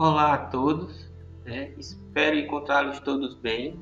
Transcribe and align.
Olá 0.00 0.34
a 0.34 0.38
todos, 0.38 1.10
é, 1.44 1.72
espero 1.76 2.36
encontrá-los 2.36 3.00
todos 3.00 3.34
bem. 3.34 3.76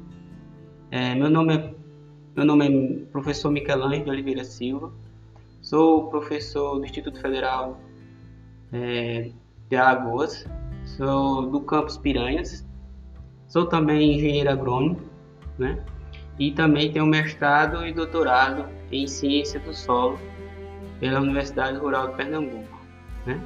É, 0.90 1.14
meu, 1.14 1.28
nome 1.28 1.54
é, 1.54 1.74
meu 2.34 2.46
nome 2.46 2.66
é 2.66 3.04
professor 3.12 3.50
Michelangelo 3.50 4.04
de 4.04 4.08
Oliveira 4.08 4.42
Silva, 4.42 4.90
sou 5.60 6.08
professor 6.08 6.78
do 6.78 6.86
Instituto 6.86 7.20
Federal 7.20 7.78
é, 8.72 9.30
de 9.68 9.76
Alagoas, 9.76 10.46
sou 10.96 11.50
do 11.50 11.60
campus 11.60 11.98
Piranhas, 11.98 12.66
sou 13.46 13.66
também 13.66 14.16
engenheiro 14.16 14.50
agrônomo, 14.50 14.98
né? 15.58 15.84
e 16.38 16.50
também 16.50 16.90
tenho 16.90 17.04
mestrado 17.04 17.86
e 17.86 17.92
doutorado 17.92 18.64
em 18.90 19.06
ciência 19.06 19.60
do 19.60 19.74
solo 19.74 20.18
pela 20.98 21.20
Universidade 21.20 21.76
Rural 21.76 22.08
de 22.08 22.14
Pernambuco. 22.14 22.80
Né? 23.26 23.38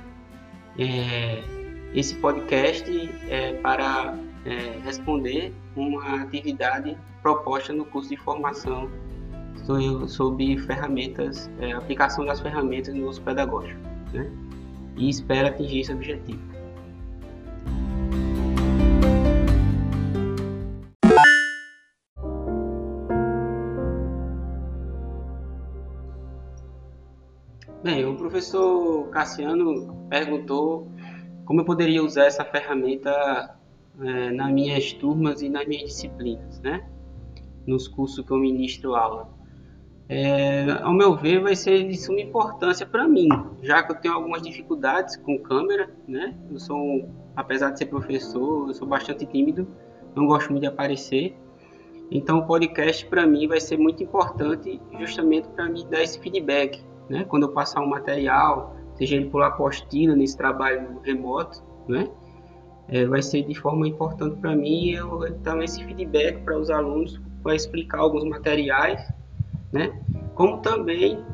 É, 0.78 1.59
esse 1.94 2.14
podcast 2.16 3.10
é 3.28 3.54
para 3.54 4.16
é, 4.44 4.78
responder 4.84 5.52
uma 5.74 6.22
atividade 6.22 6.96
proposta 7.22 7.72
no 7.72 7.84
curso 7.84 8.10
de 8.10 8.16
formação 8.16 8.88
sobre 10.08 10.58
ferramentas, 10.58 11.50
é, 11.60 11.72
aplicação 11.72 12.24
das 12.24 12.40
ferramentas 12.40 12.94
no 12.94 13.08
uso 13.08 13.20
pedagógico, 13.22 13.80
né? 14.12 14.30
e 14.96 15.08
espero 15.08 15.48
atingir 15.48 15.80
esse 15.80 15.92
objetivo. 15.92 16.40
Bem, 27.82 28.04
o 28.04 28.14
professor 28.14 29.08
Cassiano 29.08 30.06
perguntou 30.10 30.86
como 31.50 31.62
eu 31.62 31.64
poderia 31.64 32.00
usar 32.00 32.26
essa 32.26 32.44
ferramenta 32.44 33.58
é, 34.00 34.30
nas 34.30 34.52
minhas 34.52 34.92
turmas 34.92 35.42
e 35.42 35.48
nas 35.48 35.66
minhas 35.66 35.82
disciplinas, 35.82 36.60
né? 36.60 36.88
Nos 37.66 37.88
cursos 37.88 38.24
que 38.24 38.30
eu 38.30 38.36
ministro 38.36 38.94
aula. 38.94 39.28
É, 40.08 40.70
ao 40.80 40.94
meu 40.94 41.16
ver, 41.16 41.40
vai 41.40 41.56
ser 41.56 41.88
de 41.88 41.96
suma 41.96 42.20
importância 42.20 42.86
para 42.86 43.08
mim, 43.08 43.26
já 43.62 43.82
que 43.82 43.90
eu 43.90 43.96
tenho 43.96 44.14
algumas 44.14 44.42
dificuldades 44.42 45.16
com 45.16 45.36
câmera, 45.40 45.90
né? 46.06 46.36
Eu 46.48 46.60
sou, 46.60 47.10
apesar 47.34 47.72
de 47.72 47.78
ser 47.78 47.86
professor, 47.86 48.68
eu 48.68 48.74
sou 48.74 48.86
bastante 48.86 49.26
tímido, 49.26 49.66
não 50.14 50.26
gosto 50.28 50.52
muito 50.52 50.62
de 50.62 50.68
aparecer. 50.68 51.36
Então, 52.12 52.38
o 52.38 52.46
podcast 52.46 53.04
para 53.06 53.26
mim 53.26 53.48
vai 53.48 53.58
ser 53.58 53.76
muito 53.76 54.04
importante, 54.04 54.80
justamente 55.00 55.48
para 55.48 55.68
me 55.68 55.84
dar 55.86 56.00
esse 56.00 56.16
feedback, 56.20 56.80
né? 57.08 57.24
Quando 57.24 57.42
eu 57.42 57.52
passar 57.52 57.80
um 57.80 57.88
material, 57.88 58.76
seja 59.00 59.24
por 59.30 59.42
apostila 59.42 60.14
nesse 60.14 60.36
trabalho 60.36 61.00
remoto, 61.02 61.62
né? 61.88 62.06
É, 62.88 63.06
vai 63.06 63.22
ser 63.22 63.42
de 63.44 63.54
forma 63.54 63.88
importante 63.88 64.36
para 64.36 64.54
mim 64.54 64.90
eu 64.90 65.22
esse 65.62 65.82
feedback 65.84 66.42
para 66.42 66.58
os 66.58 66.70
alunos 66.70 67.20
para 67.42 67.54
explicar 67.54 68.00
alguns 68.00 68.24
materiais, 68.24 69.00
né? 69.72 69.98
Como 70.34 70.58
também 70.58 71.24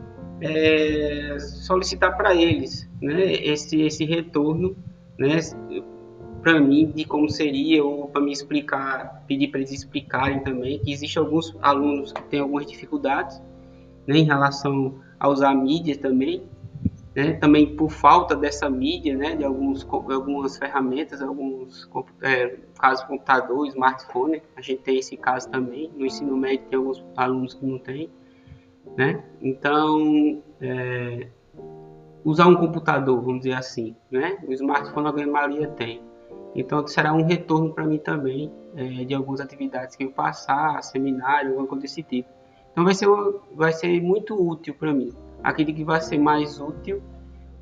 é, 0.40 1.38
solicitar 1.40 2.16
para 2.16 2.34
eles, 2.34 2.88
né? 3.02 3.32
Esse 3.32 3.82
esse 3.82 4.04
retorno, 4.04 4.76
né? 5.18 5.38
Para 6.42 6.60
mim 6.60 6.92
de 6.94 7.04
como 7.04 7.28
seria 7.28 7.82
ou 7.82 8.06
para 8.06 8.20
me 8.20 8.30
explicar, 8.30 9.24
pedir 9.26 9.48
para 9.48 9.58
eles 9.58 9.72
explicarem 9.72 10.40
também 10.44 10.78
que 10.78 10.92
existem 10.92 11.20
alguns 11.20 11.56
alunos 11.60 12.12
que 12.12 12.22
têm 12.24 12.38
algumas 12.38 12.66
dificuldades, 12.66 13.42
né? 14.06 14.18
Em 14.18 14.24
relação 14.24 14.94
a 15.18 15.28
usar 15.28 15.54
mídia 15.54 15.96
também, 15.96 16.42
né? 17.16 17.32
também 17.32 17.74
por 17.74 17.90
falta 17.90 18.36
dessa 18.36 18.68
mídia, 18.68 19.16
né? 19.16 19.34
de 19.34 19.42
alguns, 19.42 19.88
algumas 19.90 20.58
ferramentas, 20.58 21.22
alguns 21.22 21.88
é, 22.20 22.58
casos 22.78 23.06
computador, 23.06 23.66
smartphone, 23.68 24.42
a 24.54 24.60
gente 24.60 24.82
tem 24.82 24.98
esse 24.98 25.16
caso 25.16 25.50
também, 25.50 25.90
no 25.96 26.04
ensino 26.04 26.36
médio 26.36 26.66
tem 26.68 26.78
alguns 26.78 27.02
alunos 27.16 27.54
que 27.54 27.64
não 27.64 27.78
tem, 27.78 28.10
né? 28.98 29.24
então 29.40 30.42
é, 30.60 31.28
usar 32.22 32.48
um 32.48 32.56
computador, 32.56 33.18
vamos 33.22 33.40
dizer 33.40 33.54
assim, 33.54 33.96
né? 34.10 34.36
o 34.46 34.52
smartphone 34.52 35.08
a 35.08 35.12
grande 35.12 35.30
maioria 35.30 35.68
tem, 35.68 36.02
então 36.54 36.86
será 36.86 37.14
um 37.14 37.24
retorno 37.24 37.72
para 37.72 37.86
mim 37.86 37.98
também 37.98 38.52
é, 38.76 39.04
de 39.04 39.14
algumas 39.14 39.40
atividades 39.40 39.96
que 39.96 40.04
eu 40.04 40.10
passar, 40.10 40.82
seminário, 40.82 41.50
alguma 41.50 41.66
coisa 41.66 41.82
desse 41.82 42.02
tipo. 42.02 42.28
Então 42.76 42.84
vai 42.84 42.94
ser, 42.94 43.08
vai 43.54 43.72
ser 43.72 44.02
muito 44.02 44.34
útil 44.34 44.74
para 44.74 44.92
mim 44.92 45.14
acredito 45.42 45.76
que 45.76 45.84
vai 45.84 46.00
ser 46.00 46.18
mais 46.18 46.60
útil 46.60 47.00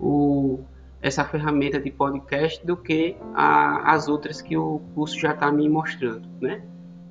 o, 0.01 0.61
essa 1.03 1.25
ferramenta 1.25 1.79
de 1.79 1.91
podcast 1.91 2.65
do 2.67 2.77
que 2.77 3.17
a, 3.35 3.93
as 3.93 4.09
outras 4.09 4.41
que 4.41 4.57
o 4.57 4.81
curso 4.95 5.19
já 5.19 5.33
está 5.33 5.53
me 5.53 5.69
mostrando, 5.69 6.29
né? 6.41 6.65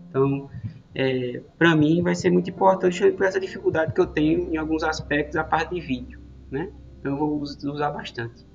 Então, 0.10 0.50
é, 0.96 1.42
para 1.58 1.76
mim 1.76 2.02
vai 2.02 2.16
ser 2.16 2.32
muito 2.32 2.50
importante 2.50 3.12
por 3.12 3.26
essa 3.26 3.40
dificuldade 3.40 3.94
que 3.94 4.02
eu 4.02 4.08
tenho 4.08 4.52
em 4.54 4.58
alguns 4.58 4.84
aspectos 4.84 5.36
a 5.36 5.44
parte 5.44 5.76
de 5.76 5.82
vídeo, 5.82 6.20
né? 6.50 6.72
Então, 7.00 7.14
eu 7.14 7.18
vou 7.18 7.42
usar 7.42 7.92
bastante. 7.92 8.46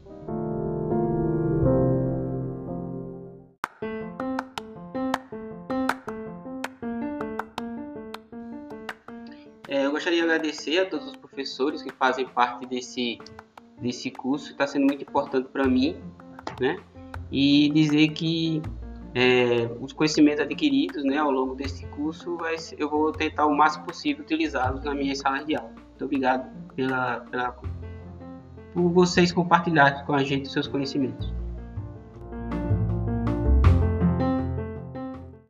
É, 9.68 9.84
eu 9.84 9.90
gostaria 9.90 10.18
de 10.18 10.24
agradecer 10.24 10.78
a 10.78 10.86
todos 10.86 11.08
os 11.08 11.16
professores 11.16 11.82
que 11.82 11.92
fazem 11.92 12.26
parte 12.26 12.66
desse, 12.66 13.18
desse 13.78 14.10
curso, 14.10 14.50
está 14.50 14.66
sendo 14.66 14.86
muito 14.86 15.02
importante 15.02 15.46
para 15.52 15.68
mim, 15.68 15.94
né? 16.58 16.78
E 17.30 17.68
dizer 17.74 18.08
que 18.08 18.62
é, 19.14 19.68
os 19.78 19.92
conhecimentos 19.92 20.40
adquiridos 20.40 21.04
né, 21.04 21.18
ao 21.18 21.30
longo 21.30 21.54
desse 21.54 21.84
curso, 21.88 22.38
eu 22.78 22.88
vou 22.88 23.12
tentar 23.12 23.44
o 23.44 23.54
máximo 23.54 23.84
possível 23.84 24.24
utilizá-los 24.24 24.82
na 24.84 24.94
minha 24.94 25.14
sala 25.14 25.44
de 25.44 25.54
aula. 25.54 25.70
Muito 25.70 26.04
obrigado 26.06 26.50
pela, 26.74 27.20
pela, 27.30 27.52
por 28.72 28.88
vocês 28.90 29.30
compartilharem 29.32 30.02
com 30.06 30.14
a 30.14 30.24
gente 30.24 30.46
os 30.46 30.52
seus 30.52 30.66
conhecimentos. 30.66 31.30